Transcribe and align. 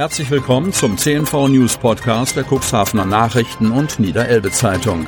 Herzlich 0.00 0.30
willkommen 0.30 0.72
zum 0.72 0.96
CNV 0.96 1.48
News 1.48 1.76
Podcast 1.76 2.34
der 2.34 2.46
Cuxhavener 2.50 3.04
Nachrichten 3.04 3.70
und 3.70 4.00
Niederelbe 4.00 4.50
Zeitung. 4.50 5.06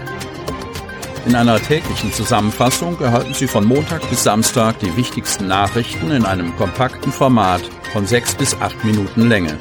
In 1.25 1.35
einer 1.35 1.59
täglichen 1.59 2.13
Zusammenfassung 2.13 3.01
erhalten 3.01 3.33
Sie 3.33 3.47
von 3.47 3.65
Montag 3.65 4.07
bis 4.11 4.23
Samstag 4.23 4.81
die 4.81 4.95
wichtigsten 4.95 5.47
Nachrichten 5.47 6.11
in 6.11 6.27
einem 6.27 6.55
kompakten 6.57 7.11
Format 7.11 7.63
von 7.95 8.07
sechs 8.07 8.35
bis 8.35 8.55
acht 8.61 8.85
Minuten 8.85 9.31
Länge. 9.31 9.57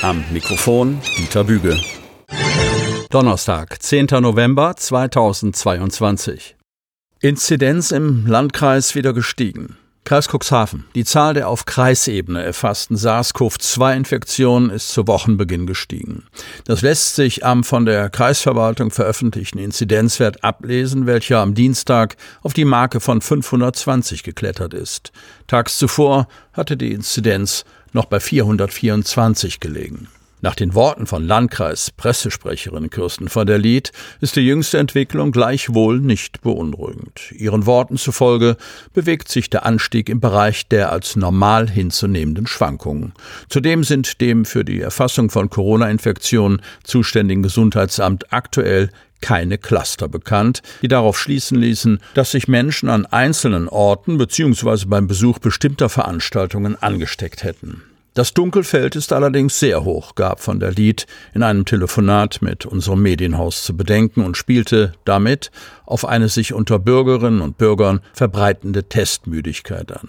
Am 0.00 0.24
Mikrofon 0.32 0.98
Dieter 1.18 1.44
Büge. 1.44 1.78
Donnerstag, 3.10 3.82
10. 3.82 4.06
November 4.22 4.76
2022. 4.76 6.56
Inzidenz 7.20 7.90
im 7.90 8.26
Landkreis 8.26 8.94
wieder 8.94 9.12
gestiegen. 9.12 9.76
Kreis 10.04 10.28
Cuxhaven. 10.28 10.84
Die 10.94 11.04
Zahl 11.04 11.32
der 11.32 11.48
auf 11.48 11.64
Kreisebene 11.64 12.42
erfassten 12.42 12.96
SARS-CoV-2-Infektionen 12.96 14.68
ist 14.68 14.90
zu 14.90 15.06
Wochenbeginn 15.06 15.66
gestiegen. 15.66 16.24
Das 16.66 16.82
lässt 16.82 17.14
sich 17.14 17.44
am 17.44 17.64
von 17.64 17.86
der 17.86 18.10
Kreisverwaltung 18.10 18.90
veröffentlichten 18.90 19.58
Inzidenzwert 19.58 20.44
ablesen, 20.44 21.06
welcher 21.06 21.38
am 21.38 21.54
Dienstag 21.54 22.16
auf 22.42 22.52
die 22.52 22.66
Marke 22.66 23.00
von 23.00 23.22
520 23.22 24.22
geklettert 24.22 24.74
ist. 24.74 25.12
Tags 25.46 25.78
zuvor 25.78 26.28
hatte 26.52 26.76
die 26.76 26.92
Inzidenz 26.92 27.64
noch 27.92 28.04
bei 28.04 28.20
424 28.20 29.58
gelegen. 29.58 30.08
Nach 30.44 30.54
den 30.54 30.74
Worten 30.74 31.06
von 31.06 31.26
Landkreis-Pressesprecherin 31.26 32.90
Kirsten 32.90 33.30
von 33.30 33.46
der 33.46 33.56
Lied 33.56 33.92
ist 34.20 34.36
die 34.36 34.42
jüngste 34.42 34.76
Entwicklung 34.76 35.32
gleichwohl 35.32 36.00
nicht 36.00 36.42
beunruhigend. 36.42 37.32
Ihren 37.32 37.64
Worten 37.64 37.96
zufolge 37.96 38.58
bewegt 38.92 39.30
sich 39.30 39.48
der 39.48 39.64
Anstieg 39.64 40.10
im 40.10 40.20
Bereich 40.20 40.68
der 40.68 40.92
als 40.92 41.16
normal 41.16 41.70
hinzunehmenden 41.70 42.46
Schwankungen. 42.46 43.14
Zudem 43.48 43.84
sind 43.84 44.20
dem 44.20 44.44
für 44.44 44.66
die 44.66 44.82
Erfassung 44.82 45.30
von 45.30 45.48
Corona-Infektionen 45.48 46.60
zuständigen 46.82 47.42
Gesundheitsamt 47.42 48.30
aktuell 48.30 48.90
keine 49.22 49.56
Cluster 49.56 50.08
bekannt, 50.08 50.60
die 50.82 50.88
darauf 50.88 51.18
schließen 51.18 51.58
ließen, 51.58 52.00
dass 52.12 52.32
sich 52.32 52.48
Menschen 52.48 52.90
an 52.90 53.06
einzelnen 53.06 53.66
Orten 53.66 54.18
bzw. 54.18 54.84
beim 54.88 55.06
Besuch 55.06 55.38
bestimmter 55.38 55.88
Veranstaltungen 55.88 56.76
angesteckt 56.82 57.44
hätten. 57.44 57.80
Das 58.14 58.32
Dunkelfeld 58.32 58.94
ist 58.94 59.12
allerdings 59.12 59.58
sehr 59.58 59.82
hoch, 59.82 60.14
gab 60.14 60.38
von 60.38 60.60
der 60.60 60.70
Lied 60.70 61.06
in 61.34 61.42
einem 61.42 61.64
Telefonat 61.64 62.42
mit 62.42 62.64
unserem 62.64 63.02
Medienhaus 63.02 63.64
zu 63.64 63.76
bedenken 63.76 64.24
und 64.24 64.36
spielte 64.36 64.92
damit 65.04 65.50
auf 65.84 66.04
eine 66.04 66.28
sich 66.28 66.52
unter 66.52 66.78
Bürgerinnen 66.78 67.40
und 67.40 67.58
Bürgern 67.58 67.98
verbreitende 68.12 68.84
Testmüdigkeit 68.84 69.90
an. 69.90 70.08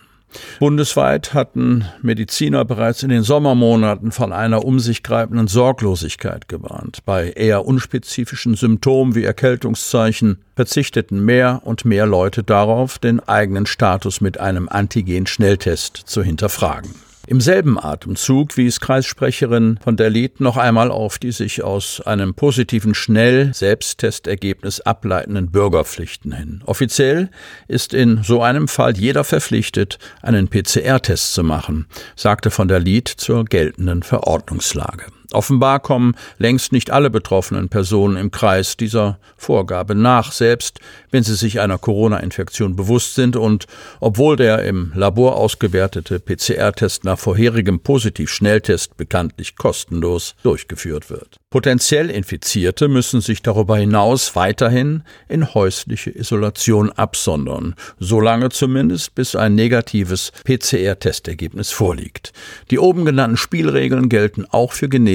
Bundesweit 0.59 1.33
hatten 1.33 1.85
Mediziner 2.03 2.63
bereits 2.63 3.01
in 3.01 3.09
den 3.09 3.23
Sommermonaten 3.23 4.11
von 4.11 4.33
einer 4.33 4.63
um 4.65 4.79
sich 4.79 5.01
greifenden 5.01 5.47
Sorglosigkeit 5.47 6.47
gewarnt. 6.47 6.99
Bei 7.05 7.31
eher 7.31 7.65
unspezifischen 7.65 8.53
Symptomen 8.55 9.15
wie 9.15 9.23
Erkältungszeichen 9.23 10.43
verzichteten 10.55 11.25
mehr 11.25 11.61
und 11.63 11.85
mehr 11.85 12.05
Leute 12.05 12.43
darauf, 12.43 12.99
den 12.99 13.19
eigenen 13.21 13.65
Status 13.65 14.21
mit 14.21 14.39
einem 14.39 14.69
Antigen-Schnelltest 14.69 15.95
zu 16.05 16.21
hinterfragen. 16.21 17.04
Im 17.27 17.41
selben 17.41 17.79
Atemzug 17.79 18.55
wies 18.55 18.79
Kreissprecherin 18.79 19.79
von 19.83 19.97
der 19.97 20.11
Lied 20.11 20.41
noch 20.41 20.57
einmal 20.57 20.91
auf 20.91 21.17
die 21.17 21.31
sich 21.31 21.63
aus 21.63 21.99
einem 22.01 22.35
positiven 22.35 22.93
Schnell-Selbsttestergebnis 22.93 24.81
ableitenden 24.81 25.49
Bürgerpflichten 25.49 26.33
hin. 26.33 26.61
Offiziell 26.67 27.29
ist 27.67 27.95
in 27.95 28.21
so 28.23 28.43
einem 28.43 28.67
Fall 28.67 28.95
jeder 28.95 29.23
verpflichtet, 29.23 29.97
einen 30.21 30.49
PCR-Test 30.49 31.33
zu 31.33 31.43
machen, 31.43 31.87
sagte 32.15 32.51
von 32.51 32.67
der 32.67 32.79
Lied 32.79 33.07
zur 33.07 33.45
geltenden 33.45 34.03
Verordnungslage. 34.03 35.05
Offenbar 35.31 35.79
kommen 35.79 36.15
längst 36.37 36.71
nicht 36.71 36.91
alle 36.91 37.09
betroffenen 37.09 37.69
Personen 37.69 38.17
im 38.17 38.31
Kreis 38.31 38.77
dieser 38.77 39.19
Vorgabe 39.35 39.95
nach, 39.95 40.31
selbst 40.31 40.79
wenn 41.11 41.23
sie 41.23 41.35
sich 41.35 41.59
einer 41.59 41.77
Corona-Infektion 41.77 42.75
bewusst 42.75 43.15
sind 43.15 43.35
und 43.35 43.65
obwohl 43.99 44.35
der 44.35 44.63
im 44.63 44.91
Labor 44.95 45.35
ausgewertete 45.37 46.19
PCR-Test 46.19 47.03
nach 47.03 47.19
vorherigem 47.19 47.79
Positiv-Schnelltest 47.79 48.97
bekanntlich 48.97 49.55
kostenlos 49.55 50.35
durchgeführt 50.43 51.09
wird. 51.09 51.37
Potenziell 51.49 52.09
Infizierte 52.09 52.87
müssen 52.89 53.21
sich 53.21 53.41
darüber 53.41 53.77
hinaus 53.77 54.35
weiterhin 54.35 55.03
in 55.29 55.53
häusliche 55.53 56.09
Isolation 56.09 56.91
absondern, 56.91 57.75
solange 57.97 58.49
zumindest 58.49 59.15
bis 59.15 59.35
ein 59.35 59.55
negatives 59.55 60.33
PCR-Testergebnis 60.43 61.71
vorliegt. 61.71 62.33
Die 62.71 62.79
oben 62.79 63.05
genannten 63.05 63.37
Spielregeln 63.37 64.09
gelten 64.09 64.45
auch 64.49 64.73
für 64.73 64.89
Genesene 64.89 65.14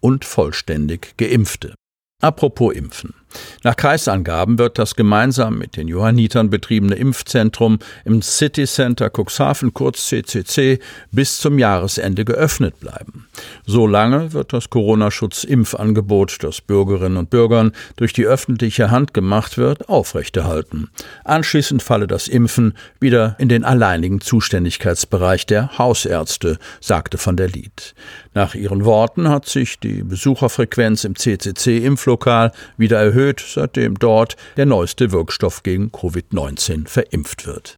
und 0.00 0.24
vollständig 0.24 1.16
Geimpfte. 1.16 1.74
Apropos 2.20 2.74
Impfen. 2.74 3.14
Nach 3.62 3.76
Kreisangaben 3.76 4.58
wird 4.58 4.78
das 4.78 4.94
gemeinsam 4.94 5.58
mit 5.58 5.76
den 5.76 5.88
Johannitern 5.88 6.48
betriebene 6.48 6.94
Impfzentrum 6.94 7.78
im 8.04 8.22
City 8.22 8.66
Center 8.66 9.10
Cuxhaven 9.10 9.74
kurz 9.74 10.06
CCC 10.06 10.78
bis 11.10 11.38
zum 11.38 11.58
Jahresende 11.58 12.24
geöffnet 12.24 12.80
bleiben. 12.80 13.26
Solange 13.66 14.32
wird 14.32 14.52
das 14.52 14.70
Corona-Schutz-Impfangebot, 14.70 16.42
das 16.42 16.60
Bürgerinnen 16.60 17.18
und 17.18 17.30
Bürgern 17.30 17.72
durch 17.96 18.12
die 18.12 18.26
öffentliche 18.26 18.90
Hand 18.90 19.12
gemacht 19.12 19.58
wird, 19.58 19.88
aufrechterhalten. 19.88 20.88
Anschließend 21.24 21.82
falle 21.82 22.06
das 22.06 22.28
Impfen 22.28 22.74
wieder 23.00 23.36
in 23.38 23.48
den 23.48 23.64
alleinigen 23.64 24.20
Zuständigkeitsbereich 24.20 25.46
der 25.46 25.76
Hausärzte, 25.78 26.58
sagte 26.80 27.18
von 27.18 27.36
der 27.36 27.48
Lied. 27.48 27.94
Nach 28.34 28.54
ihren 28.54 28.84
Worten 28.84 29.28
hat 29.28 29.46
sich 29.46 29.80
die 29.80 30.02
Besucherfrequenz 30.04 31.04
im 31.04 31.16
CCC-Impflokal 31.16 32.52
wieder 32.76 32.98
erhöht 32.98 33.17
erhöht, 33.18 33.44
seitdem 33.46 33.98
dort 33.98 34.36
der 34.56 34.66
neueste 34.66 35.10
Wirkstoff 35.12 35.62
gegen 35.62 35.90
Covid-19 35.90 36.86
verimpft 36.86 37.46
wird. 37.46 37.76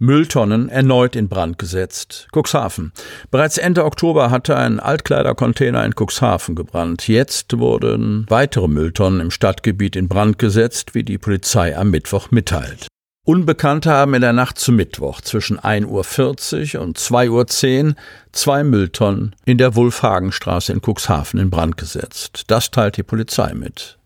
Mülltonnen 0.00 0.68
erneut 0.68 1.16
in 1.16 1.28
Brand 1.28 1.58
gesetzt. 1.58 2.28
Cuxhaven. 2.32 2.92
Bereits 3.30 3.58
Ende 3.58 3.84
Oktober 3.84 4.30
hatte 4.30 4.56
ein 4.56 4.80
Altkleidercontainer 4.80 5.84
in 5.84 5.94
Cuxhaven 5.94 6.54
gebrannt. 6.54 7.08
Jetzt 7.08 7.58
wurden 7.58 8.26
weitere 8.28 8.68
Mülltonnen 8.68 9.20
im 9.20 9.30
Stadtgebiet 9.30 9.96
in 9.96 10.08
Brand 10.08 10.38
gesetzt, 10.38 10.94
wie 10.94 11.02
die 11.02 11.18
Polizei 11.18 11.76
am 11.76 11.90
Mittwoch 11.90 12.30
mitteilt. 12.30 12.86
Unbekannte 13.24 13.90
haben 13.90 14.14
in 14.14 14.22
der 14.22 14.32
Nacht 14.32 14.58
zu 14.58 14.72
Mittwoch 14.72 15.20
zwischen 15.20 15.58
1.40 15.58 16.76
Uhr 16.76 16.82
und 16.82 16.98
2.10 16.98 17.88
Uhr 17.88 17.94
zwei 18.32 18.64
Mülltonnen 18.64 19.36
in 19.44 19.58
der 19.58 19.76
Wulfhagenstraße 19.76 20.72
in 20.72 20.80
Cuxhaven 20.80 21.38
in 21.38 21.50
Brand 21.50 21.76
gesetzt. 21.76 22.44
Das 22.46 22.70
teilt 22.70 22.96
die 22.96 23.02
Polizei 23.02 23.52
mit. 23.52 23.98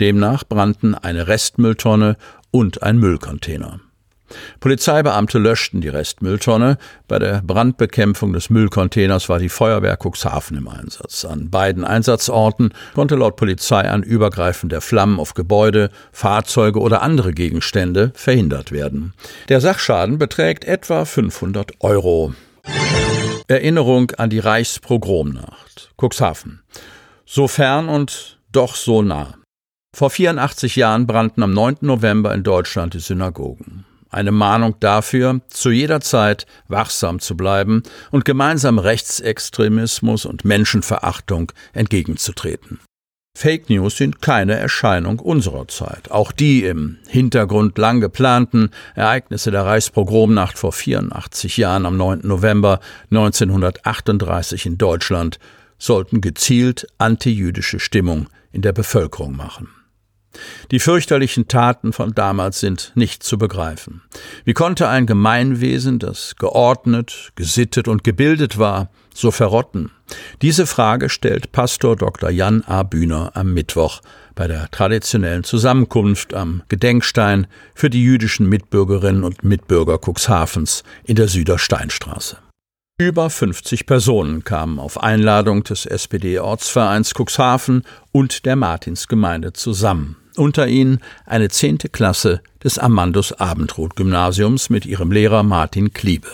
Demnach 0.00 0.44
brannten 0.44 0.94
eine 0.94 1.28
Restmülltonne 1.28 2.16
und 2.50 2.82
ein 2.82 2.98
Müllcontainer. 2.98 3.80
Polizeibeamte 4.60 5.38
löschten 5.38 5.80
die 5.80 5.88
Restmülltonne. 5.88 6.78
Bei 7.06 7.18
der 7.18 7.42
Brandbekämpfung 7.42 8.32
des 8.32 8.50
Müllcontainers 8.50 9.28
war 9.28 9.38
die 9.38 9.48
Feuerwehr 9.48 9.96
Cuxhaven 9.96 10.56
im 10.58 10.68
Einsatz. 10.68 11.24
An 11.24 11.50
beiden 11.50 11.84
Einsatzorten 11.84 12.74
konnte 12.94 13.16
laut 13.16 13.36
Polizei 13.36 13.90
ein 13.90 14.02
Übergreifen 14.02 14.68
der 14.68 14.80
Flammen 14.80 15.18
auf 15.18 15.34
Gebäude, 15.34 15.90
Fahrzeuge 16.12 16.80
oder 16.80 17.02
andere 17.02 17.32
Gegenstände 17.32 18.12
verhindert 18.14 18.72
werden. 18.72 19.14
Der 19.48 19.60
Sachschaden 19.60 20.18
beträgt 20.18 20.64
etwa 20.64 21.04
500 21.04 21.72
Euro. 21.80 22.34
Erinnerung 23.46 24.10
an 24.12 24.28
die 24.28 24.40
Reichspogromnacht. 24.40 25.90
Cuxhaven. 25.96 26.60
So 27.24 27.48
fern 27.48 27.88
und 27.88 28.38
doch 28.52 28.74
so 28.74 29.02
nah. 29.02 29.37
Vor 29.98 30.10
84 30.10 30.76
Jahren 30.76 31.08
brannten 31.08 31.42
am 31.42 31.52
9. 31.52 31.78
November 31.80 32.32
in 32.32 32.44
Deutschland 32.44 32.94
die 32.94 33.00
Synagogen. 33.00 33.84
Eine 34.10 34.30
Mahnung 34.30 34.76
dafür, 34.78 35.40
zu 35.48 35.72
jeder 35.72 36.00
Zeit 36.00 36.46
wachsam 36.68 37.18
zu 37.18 37.36
bleiben 37.36 37.82
und 38.12 38.24
gemeinsam 38.24 38.78
Rechtsextremismus 38.78 40.24
und 40.24 40.44
Menschenverachtung 40.44 41.50
entgegenzutreten. 41.72 42.78
Fake 43.36 43.70
News 43.70 43.96
sind 43.96 44.22
keine 44.22 44.54
Erscheinung 44.54 45.18
unserer 45.18 45.66
Zeit. 45.66 46.12
Auch 46.12 46.30
die 46.30 46.62
im 46.62 46.98
Hintergrund 47.08 47.76
lang 47.76 48.00
geplanten 48.00 48.70
Ereignisse 48.94 49.50
der 49.50 49.66
Reichspogromnacht 49.66 50.60
vor 50.60 50.70
84 50.70 51.56
Jahren 51.56 51.86
am 51.86 51.96
9. 51.96 52.20
November 52.22 52.78
1938 53.10 54.64
in 54.64 54.78
Deutschland 54.78 55.40
sollten 55.76 56.20
gezielt 56.20 56.86
antijüdische 56.98 57.80
Stimmung 57.80 58.28
in 58.52 58.62
der 58.62 58.72
Bevölkerung 58.72 59.34
machen. 59.34 59.70
Die 60.70 60.80
fürchterlichen 60.80 61.48
Taten 61.48 61.92
von 61.92 62.14
damals 62.14 62.60
sind 62.60 62.92
nicht 62.94 63.22
zu 63.22 63.38
begreifen. 63.38 64.02
Wie 64.44 64.54
konnte 64.54 64.88
ein 64.88 65.06
Gemeinwesen, 65.06 65.98
das 65.98 66.36
geordnet, 66.36 67.32
gesittet 67.34 67.88
und 67.88 68.04
gebildet 68.04 68.58
war, 68.58 68.90
so 69.14 69.30
verrotten? 69.30 69.90
Diese 70.42 70.66
Frage 70.66 71.08
stellt 71.08 71.52
Pastor 71.52 71.96
Dr. 71.96 72.30
Jan 72.30 72.62
A. 72.66 72.82
Bühner 72.82 73.32
am 73.34 73.52
Mittwoch 73.52 74.00
bei 74.34 74.46
der 74.46 74.70
traditionellen 74.70 75.44
Zusammenkunft 75.44 76.32
am 76.32 76.62
Gedenkstein 76.68 77.46
für 77.74 77.90
die 77.90 78.02
jüdischen 78.02 78.48
Mitbürgerinnen 78.48 79.24
und 79.24 79.44
Mitbürger 79.44 79.98
Cuxhavens 79.98 80.84
in 81.04 81.16
der 81.16 81.28
Südersteinstraße. 81.28 82.38
Über 83.00 83.30
50 83.30 83.86
Personen 83.86 84.42
kamen 84.42 84.80
auf 84.80 85.00
Einladung 85.00 85.62
des 85.62 85.86
SPD-Ortsvereins 85.86 87.14
Cuxhaven 87.16 87.84
und 88.10 88.44
der 88.44 88.56
Martinsgemeinde 88.56 89.52
zusammen. 89.52 90.16
Unter 90.38 90.68
ihnen 90.68 91.00
eine 91.26 91.48
zehnte 91.48 91.88
Klasse 91.88 92.40
des 92.62 92.78
Amandus 92.78 93.32
Abendroth 93.32 93.96
Gymnasiums 93.96 94.70
mit 94.70 94.86
ihrem 94.86 95.10
Lehrer 95.10 95.42
Martin 95.42 95.92
Kliebe. 95.92 96.28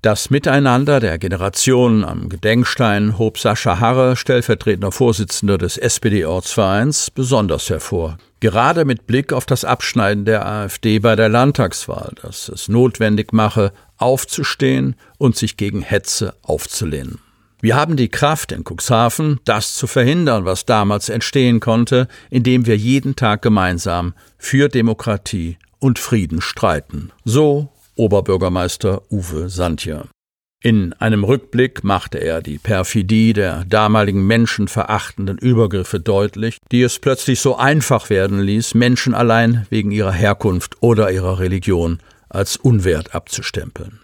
Das 0.00 0.28
Miteinander 0.28 1.00
der 1.00 1.18
Generationen 1.18 2.04
am 2.04 2.28
Gedenkstein 2.28 3.18
hob 3.18 3.38
Sascha 3.38 3.80
Harre, 3.80 4.16
stellvertretender 4.16 4.92
Vorsitzender 4.92 5.56
des 5.56 5.78
SPD-Ortsvereins, 5.78 7.10
besonders 7.10 7.70
hervor. 7.70 8.18
Gerade 8.40 8.84
mit 8.84 9.06
Blick 9.06 9.32
auf 9.32 9.46
das 9.46 9.64
Abschneiden 9.64 10.24
der 10.24 10.46
AfD 10.46 10.98
bei 10.98 11.16
der 11.16 11.28
Landtagswahl, 11.28 12.12
das 12.20 12.48
es 12.48 12.68
notwendig 12.68 13.32
mache, 13.32 13.72
aufzustehen 13.96 14.96
und 15.16 15.36
sich 15.36 15.56
gegen 15.56 15.80
Hetze 15.80 16.34
aufzulehnen. 16.42 17.23
Wir 17.64 17.76
haben 17.76 17.96
die 17.96 18.10
Kraft 18.10 18.52
in 18.52 18.62
Cuxhaven, 18.62 19.40
das 19.46 19.74
zu 19.74 19.86
verhindern, 19.86 20.44
was 20.44 20.66
damals 20.66 21.08
entstehen 21.08 21.60
konnte, 21.60 22.08
indem 22.28 22.66
wir 22.66 22.76
jeden 22.76 23.16
Tag 23.16 23.40
gemeinsam 23.40 24.12
für 24.36 24.68
Demokratie 24.68 25.56
und 25.78 25.98
Frieden 25.98 26.42
streiten. 26.42 27.10
So 27.24 27.70
Oberbürgermeister 27.96 29.00
Uwe 29.10 29.48
Santje. 29.48 30.04
In 30.60 30.92
einem 30.92 31.24
Rückblick 31.24 31.82
machte 31.84 32.18
er 32.18 32.42
die 32.42 32.58
Perfidie 32.58 33.32
der 33.32 33.64
damaligen 33.64 34.26
menschenverachtenden 34.26 35.38
Übergriffe 35.38 36.00
deutlich, 36.00 36.58
die 36.70 36.82
es 36.82 36.98
plötzlich 36.98 37.40
so 37.40 37.56
einfach 37.56 38.10
werden 38.10 38.40
ließ, 38.40 38.74
Menschen 38.74 39.14
allein 39.14 39.66
wegen 39.70 39.90
ihrer 39.90 40.12
Herkunft 40.12 40.76
oder 40.82 41.10
ihrer 41.10 41.38
Religion 41.38 42.00
als 42.28 42.58
unwert 42.58 43.14
abzustempeln. 43.14 44.00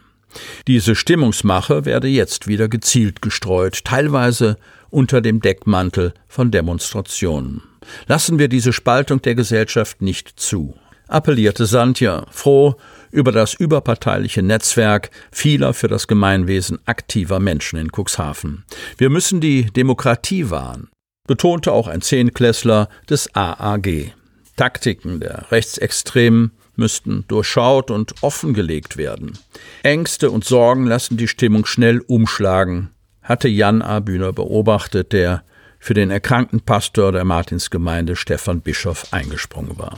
Diese 0.66 0.94
Stimmungsmache 0.94 1.84
werde 1.84 2.08
jetzt 2.08 2.46
wieder 2.46 2.68
gezielt 2.68 3.22
gestreut, 3.22 3.84
teilweise 3.84 4.56
unter 4.90 5.20
dem 5.20 5.40
Deckmantel 5.40 6.14
von 6.28 6.50
Demonstrationen. 6.50 7.62
Lassen 8.06 8.38
wir 8.38 8.48
diese 8.48 8.72
Spaltung 8.72 9.22
der 9.22 9.34
Gesellschaft 9.34 10.02
nicht 10.02 10.38
zu, 10.38 10.74
appellierte 11.08 11.66
Santja, 11.66 12.26
froh 12.30 12.74
über 13.10 13.32
das 13.32 13.54
überparteiliche 13.54 14.42
Netzwerk 14.42 15.10
vieler 15.32 15.74
für 15.74 15.88
das 15.88 16.06
Gemeinwesen 16.06 16.78
aktiver 16.86 17.40
Menschen 17.40 17.78
in 17.78 17.90
Cuxhaven. 17.90 18.64
Wir 18.98 19.10
müssen 19.10 19.40
die 19.40 19.64
Demokratie 19.64 20.50
wahren, 20.50 20.88
betonte 21.26 21.72
auch 21.72 21.88
ein 21.88 22.02
Zehnklässler 22.02 22.88
des 23.08 23.34
AAG. 23.34 24.12
Taktiken 24.56 25.20
der 25.20 25.50
Rechtsextremen 25.50 26.52
müssten 26.80 27.24
durchschaut 27.28 27.92
und 27.92 28.14
offengelegt 28.22 28.96
werden. 28.96 29.38
Ängste 29.84 30.32
und 30.32 30.44
Sorgen 30.44 30.86
lassen 30.86 31.16
die 31.16 31.28
Stimmung 31.28 31.64
schnell 31.66 32.00
umschlagen, 32.00 32.90
hatte 33.22 33.46
Jan 33.46 33.82
A. 33.82 34.00
Bühner 34.00 34.32
beobachtet, 34.32 35.12
der 35.12 35.44
für 35.78 35.94
den 35.94 36.10
erkrankten 36.10 36.60
Pastor 36.60 37.12
der 37.12 37.24
Martinsgemeinde 37.24 38.16
Stefan 38.16 38.60
Bischof 38.60 39.12
eingesprungen 39.12 39.78
war. 39.78 39.96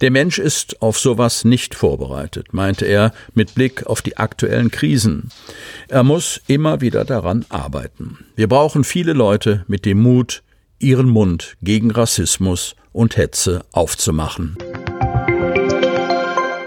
Der 0.00 0.10
Mensch 0.10 0.38
ist 0.38 0.82
auf 0.82 0.98
sowas 0.98 1.44
nicht 1.44 1.74
vorbereitet, 1.74 2.52
meinte 2.52 2.84
er 2.84 3.12
mit 3.34 3.54
Blick 3.54 3.86
auf 3.86 4.02
die 4.02 4.16
aktuellen 4.16 4.70
Krisen. 4.70 5.30
Er 5.88 6.02
muss 6.02 6.40
immer 6.46 6.80
wieder 6.80 7.04
daran 7.04 7.46
arbeiten. 7.48 8.18
Wir 8.36 8.48
brauchen 8.48 8.84
viele 8.84 9.12
Leute 9.12 9.64
mit 9.68 9.86
dem 9.86 10.00
Mut, 10.00 10.42
ihren 10.78 11.08
Mund 11.08 11.56
gegen 11.62 11.90
Rassismus 11.90 12.74
und 12.92 13.16
Hetze 13.16 13.64
aufzumachen. 13.72 14.56